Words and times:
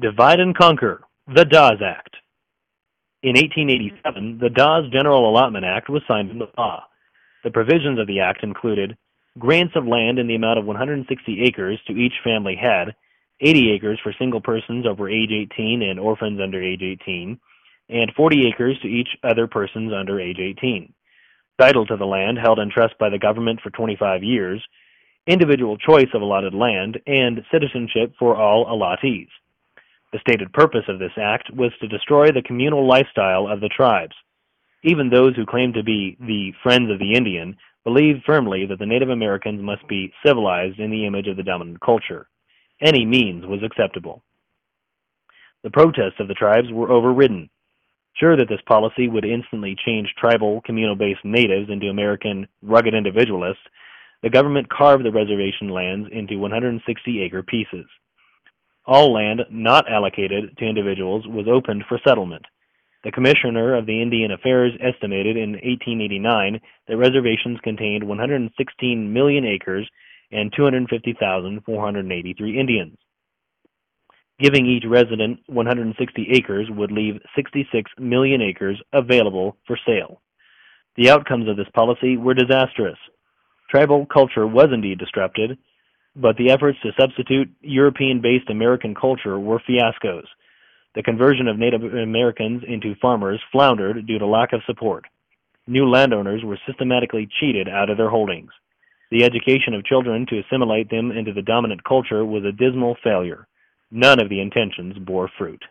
Divide 0.00 0.38
and 0.38 0.56
Conquer, 0.56 1.02
the 1.26 1.44
Dawes 1.44 1.82
Act. 1.84 2.14
In 3.24 3.34
1887, 3.34 4.38
the 4.40 4.48
Dawes 4.48 4.84
General 4.92 5.28
Allotment 5.28 5.64
Act 5.64 5.88
was 5.88 6.02
signed 6.06 6.30
into 6.30 6.46
law. 6.56 6.84
The 7.42 7.50
provisions 7.50 7.98
of 7.98 8.06
the 8.06 8.20
act 8.20 8.44
included 8.44 8.96
grants 9.40 9.74
of 9.74 9.88
land 9.88 10.20
in 10.20 10.28
the 10.28 10.36
amount 10.36 10.60
of 10.60 10.66
160 10.66 11.42
acres 11.42 11.80
to 11.88 11.94
each 11.94 12.12
family 12.22 12.54
head, 12.54 12.94
80 13.40 13.72
acres 13.72 13.98
for 14.00 14.14
single 14.16 14.40
persons 14.40 14.86
over 14.86 15.10
age 15.10 15.32
18 15.32 15.82
and 15.82 15.98
orphans 15.98 16.38
under 16.40 16.62
age 16.62 16.82
18, 16.82 17.36
and 17.88 18.12
40 18.16 18.46
acres 18.46 18.78
to 18.82 18.88
each 18.88 19.08
other 19.24 19.48
persons 19.48 19.92
under 19.92 20.20
age 20.20 20.38
18. 20.38 20.92
Title 21.60 21.86
to 21.86 21.96
the 21.96 22.06
land 22.06 22.38
held 22.38 22.60
in 22.60 22.70
trust 22.70 22.96
by 23.00 23.08
the 23.08 23.18
government 23.18 23.60
for 23.62 23.70
25 23.70 24.22
years, 24.22 24.62
individual 25.26 25.76
choice 25.76 26.08
of 26.14 26.22
allotted 26.22 26.54
land, 26.54 27.00
and 27.08 27.42
citizenship 27.50 28.14
for 28.16 28.36
all 28.36 28.66
allottees. 28.66 29.26
The 30.12 30.20
stated 30.20 30.52
purpose 30.52 30.84
of 30.88 30.98
this 30.98 31.12
act 31.20 31.50
was 31.54 31.72
to 31.80 31.88
destroy 31.88 32.28
the 32.28 32.42
communal 32.42 32.86
lifestyle 32.86 33.46
of 33.46 33.60
the 33.60 33.68
tribes. 33.68 34.14
Even 34.82 35.10
those 35.10 35.36
who 35.36 35.44
claimed 35.44 35.74
to 35.74 35.82
be 35.82 36.16
the 36.20 36.52
friends 36.62 36.90
of 36.90 36.98
the 36.98 37.14
Indian 37.14 37.56
believed 37.84 38.24
firmly 38.24 38.64
that 38.66 38.78
the 38.78 38.86
Native 38.86 39.10
Americans 39.10 39.62
must 39.62 39.86
be 39.88 40.12
civilized 40.24 40.78
in 40.78 40.90
the 40.90 41.06
image 41.06 41.26
of 41.26 41.36
the 41.36 41.42
dominant 41.42 41.80
culture. 41.80 42.28
Any 42.80 43.04
means 43.04 43.44
was 43.44 43.62
acceptable. 43.62 44.22
The 45.62 45.70
protests 45.70 46.20
of 46.20 46.28
the 46.28 46.34
tribes 46.34 46.68
were 46.70 46.90
overridden. 46.90 47.50
Sure 48.14 48.36
that 48.36 48.48
this 48.48 48.60
policy 48.66 49.08
would 49.08 49.24
instantly 49.24 49.76
change 49.84 50.14
tribal, 50.16 50.60
communal 50.62 50.96
based 50.96 51.24
natives 51.24 51.68
into 51.70 51.88
American 51.88 52.48
rugged 52.62 52.94
individualists, 52.94 53.62
the 54.22 54.30
government 54.30 54.68
carved 54.70 55.04
the 55.04 55.12
reservation 55.12 55.68
lands 55.68 56.08
into 56.12 56.38
160 56.38 57.22
acre 57.22 57.42
pieces. 57.42 57.86
All 58.88 59.12
land 59.12 59.44
not 59.50 59.84
allocated 59.92 60.56
to 60.56 60.64
individuals 60.64 61.26
was 61.28 61.46
opened 61.46 61.84
for 61.86 62.00
settlement. 62.08 62.46
The 63.04 63.12
Commissioner 63.12 63.76
of 63.76 63.84
the 63.84 64.00
Indian 64.00 64.32
Affairs 64.32 64.72
estimated 64.80 65.36
in 65.36 65.52
1889 65.52 66.58
that 66.88 66.96
reservations 66.96 67.60
contained 67.62 68.02
116 68.02 69.12
million 69.12 69.44
acres 69.44 69.86
and 70.32 70.50
250,483 70.56 72.58
Indians. 72.58 72.96
Giving 74.40 74.64
each 74.64 74.84
resident 74.88 75.40
160 75.48 76.28
acres 76.32 76.70
would 76.70 76.90
leave 76.90 77.20
66 77.36 77.90
million 77.98 78.40
acres 78.40 78.80
available 78.94 79.58
for 79.66 79.78
sale. 79.86 80.22
The 80.96 81.10
outcomes 81.10 81.46
of 81.46 81.58
this 81.58 81.68
policy 81.74 82.16
were 82.16 82.32
disastrous. 82.32 82.96
Tribal 83.70 84.06
culture 84.06 84.46
was 84.46 84.68
indeed 84.72 84.98
disrupted, 84.98 85.58
but 86.20 86.36
the 86.36 86.50
efforts 86.50 86.78
to 86.82 86.90
substitute 86.98 87.48
European 87.60 88.20
based 88.20 88.50
American 88.50 88.94
culture 88.94 89.38
were 89.38 89.60
fiascos. 89.60 90.26
The 90.94 91.02
conversion 91.02 91.46
of 91.46 91.58
Native 91.58 91.82
Americans 91.82 92.62
into 92.66 92.96
farmers 93.00 93.40
floundered 93.52 94.06
due 94.06 94.18
to 94.18 94.26
lack 94.26 94.52
of 94.52 94.62
support. 94.66 95.04
New 95.66 95.88
landowners 95.88 96.42
were 96.44 96.58
systematically 96.66 97.28
cheated 97.38 97.68
out 97.68 97.88
of 97.88 97.96
their 97.96 98.10
holdings. 98.10 98.50
The 99.10 99.24
education 99.24 99.74
of 99.74 99.84
children 99.84 100.26
to 100.28 100.40
assimilate 100.40 100.90
them 100.90 101.12
into 101.12 101.32
the 101.32 101.42
dominant 101.42 101.84
culture 101.84 102.24
was 102.24 102.44
a 102.44 102.52
dismal 102.52 102.96
failure. 103.04 103.46
None 103.90 104.20
of 104.20 104.28
the 104.28 104.40
intentions 104.40 104.98
bore 104.98 105.30
fruit. 105.38 105.62